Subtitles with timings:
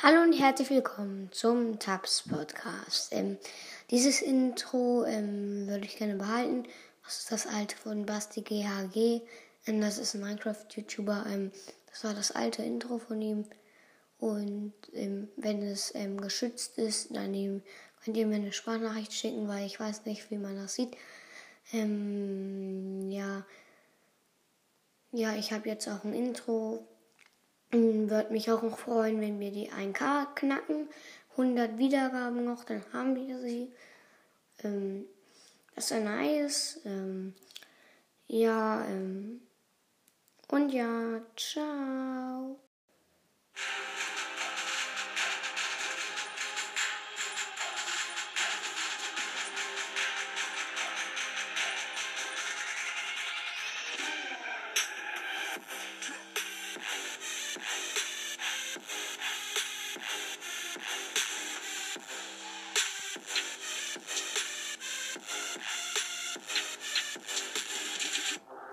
[0.00, 3.08] Hallo und herzlich willkommen zum Tabs Podcast.
[3.10, 3.36] Ähm,
[3.90, 6.68] dieses Intro ähm, würde ich gerne behalten.
[7.02, 9.22] Das ist das alte von Basti GHG.
[9.66, 11.26] Ähm, das ist ein Minecraft-YouTuber.
[11.28, 11.50] Ähm,
[11.90, 13.44] das war das alte Intro von ihm.
[14.20, 17.60] Und ähm, wenn es ähm, geschützt ist, dann
[18.04, 20.96] könnt ihr mir eine Sprachnachricht schicken, weil ich weiß nicht, wie man das sieht.
[21.72, 23.44] ja,
[25.10, 26.86] ja, ich habe jetzt auch ein Intro
[28.10, 30.88] würde mich auch noch freuen, wenn wir die 1K knacken.
[31.32, 33.70] 100 Wiedergaben noch, dann haben wir sie.
[34.64, 35.04] Ähm,
[35.74, 36.80] das ist nice.
[36.84, 37.34] Ähm,
[38.26, 39.40] ja, ähm,
[40.48, 42.58] und ja, ciao.